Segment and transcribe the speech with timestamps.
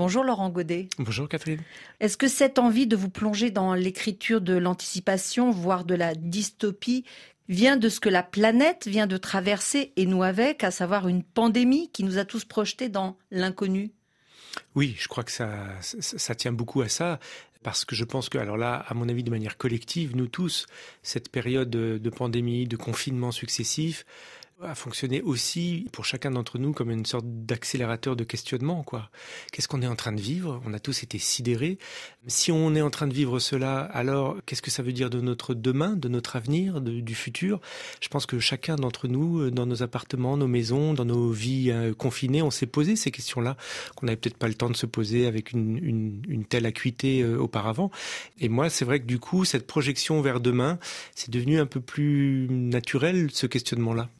[0.00, 0.88] Bonjour Laurent Godet.
[0.96, 1.60] Bonjour Catherine.
[2.00, 7.04] Est-ce que cette envie de vous plonger dans l'écriture de l'anticipation, voire de la dystopie,
[7.50, 11.22] vient de ce que la planète vient de traverser et nous avec, à savoir une
[11.22, 13.90] pandémie qui nous a tous projetés dans l'inconnu?
[14.74, 15.50] Oui, je crois que ça,
[15.82, 17.20] ça, tient beaucoup à ça.
[17.62, 20.64] Parce que je pense que, alors là, à mon avis, de manière collective, nous tous,
[21.02, 24.06] cette période de pandémie, de confinement successif,
[24.62, 28.82] a fonctionné aussi pour chacun d'entre nous comme une sorte d'accélérateur de questionnement.
[28.82, 29.10] quoi.
[29.52, 30.60] Qu'est-ce qu'on est en train de vivre?
[30.66, 31.78] On a tous été sidérés.
[32.26, 35.20] Si on est en train de vivre cela, alors qu'est-ce que ça veut dire de
[35.20, 37.60] notre demain, de notre avenir, du futur?
[38.00, 41.70] Je pense que chacun d'entre nous, euh, dans nos appartements, nos maisons, dans nos vies
[41.70, 43.56] euh, confinées, on s'est posé ces questions-là
[43.96, 47.22] qu'on n'avait peut-être pas le temps de se poser avec une, une, une telle acuité
[47.22, 47.90] euh, auparavant.
[48.38, 50.78] Et moi, c'est vrai que du coup, cette projection vers demain,
[51.14, 54.10] c'est devenu un peu plus naturel ce questionnement-là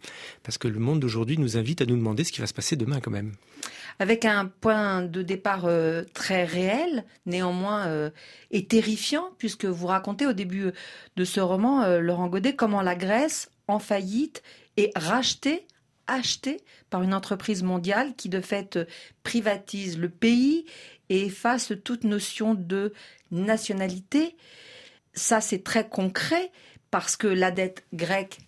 [0.43, 2.77] parce que le monde d'aujourd'hui nous invite à nous demander ce qui va se passer
[2.77, 3.33] demain quand même.
[3.98, 8.11] Avec un point de départ euh, très réel, néanmoins euh,
[8.51, 10.72] et terrifiant, puisque vous racontez au début
[11.17, 14.42] de ce roman, euh, Laurent Godet, comment la Grèce, en faillite,
[14.77, 15.67] est rachetée,
[16.06, 18.78] achetée par une entreprise mondiale qui de fait
[19.22, 20.65] privatise le pays
[21.11, 22.92] et efface toute notion de
[23.31, 24.37] nationalité.
[25.12, 26.50] Ça, c'est très concret
[26.91, 28.39] parce que la dette grecque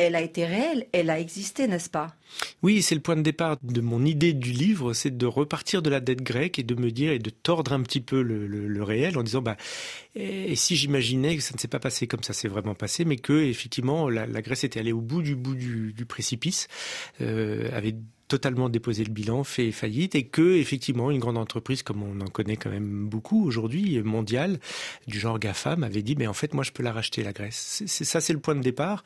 [0.00, 2.14] elle a été réelle, elle a existé, n'est-ce pas?
[2.62, 5.90] Oui, c'est le point de départ de mon idée du livre, c'est de repartir de
[5.90, 9.18] la dette grecque et de me dire et de tordre un petit peu le, réel
[9.18, 9.58] en disant bah
[10.14, 13.16] et si j'imaginais que ça ne s'est pas passé comme ça s'est vraiment passé, mais
[13.16, 16.66] que effectivement la, Grèce était allée au bout du bout du, précipice,
[17.20, 17.68] euh,
[18.30, 22.28] totalement déposé le bilan, fait faillite, et que effectivement une grande entreprise comme on en
[22.28, 24.60] connaît quand même beaucoup aujourd'hui, mondiale,
[25.08, 27.82] du genre GAFAM, avait dit mais en fait moi je peux la racheter la Grèce.
[27.86, 29.02] C'est ça c'est le point de départ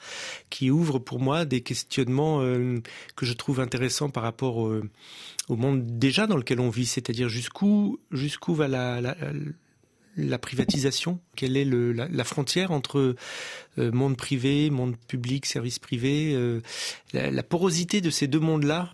[0.50, 2.80] qui ouvre pour moi des questionnements euh,
[3.16, 4.82] que je trouve intéressants par rapport au,
[5.48, 9.16] monde déjà dans lequel on vit, c'est-à-dire jusqu'où jusqu'où va la, la
[10.16, 11.20] la privatisation?
[11.36, 13.16] Quelle est le, la, frontière entre
[13.78, 16.60] euh, monde privé, monde public, service privé euh,
[17.12, 18.92] la, porosité de ces deux mondes-là,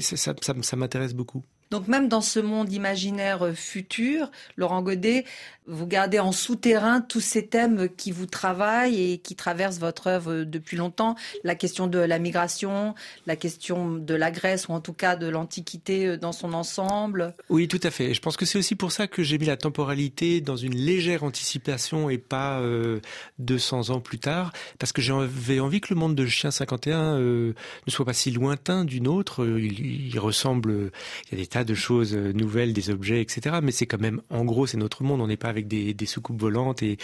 [0.00, 1.44] ça, ça, ça m'intéresse beaucoup.
[1.70, 5.24] Donc même dans ce monde imaginaire euh, futur, Laurent Godet,
[5.66, 10.44] vous gardez en souterrain tous ces thèmes qui vous travaillent et qui traversent votre œuvre
[10.44, 11.16] depuis longtemps.
[11.42, 12.94] La question de la migration,
[13.26, 17.34] la question de la Grèce ou en tout cas de l'Antiquité euh, dans son ensemble.
[17.48, 18.14] Oui, tout à fait.
[18.14, 21.24] Je pense que c'est aussi pour ça que j'ai mis la temporalité dans une légère
[21.24, 23.00] anticipation et pas euh,
[23.40, 27.54] 200 ans plus tard, parce que j'avais envie que le monde de Chien 51 euh,
[27.86, 29.44] ne soit pas si lointain d'une autre.
[29.46, 30.92] Il, il ressemble,
[31.26, 33.56] il y a des de choses euh, nouvelles, des objets, etc.
[33.62, 35.20] Mais c'est quand même, en gros, c'est notre monde.
[35.20, 36.98] On n'est pas avec des, soucoupes volantes et,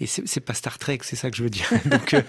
[0.00, 1.70] et c'est pas Star Trek, c'est ça que je veux dire.
[1.86, 2.22] Donc, euh,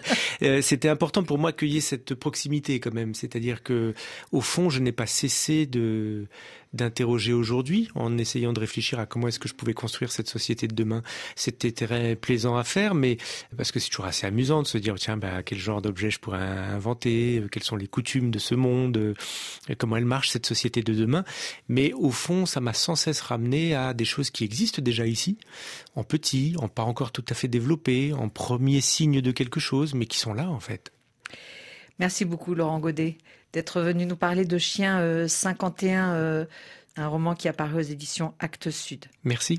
[0.43, 3.15] euh, c'était important pour moi qu'il y ait cette proximité quand même.
[3.15, 3.93] C'est-à-dire que,
[4.31, 6.27] au fond, je n'ai pas cessé de
[6.73, 10.67] d'interroger aujourd'hui en essayant de réfléchir à comment est-ce que je pouvais construire cette société
[10.67, 11.01] de demain.
[11.35, 13.17] C'était très plaisant à faire, mais
[13.57, 16.19] parce que c'est toujours assez amusant de se dire tiens, bah, quel genre d'objet je
[16.19, 19.15] pourrais inventer, quelles sont les coutumes de ce monde,
[19.77, 21.23] comment elle marche cette société de demain.
[21.67, 25.37] Mais au fond, ça m'a sans cesse ramené à des choses qui existent déjà ici,
[25.95, 29.93] en petit, en pas encore tout à fait développé, en premier signe de quelque chose,
[29.93, 30.91] mais qui sont là en fait.
[31.99, 33.17] Merci beaucoup Laurent Godet
[33.53, 36.45] d'être venu nous parler de Chien 51, euh, euh,
[36.97, 39.05] un roman qui apparaît aux éditions Actes Sud.
[39.23, 39.57] Merci.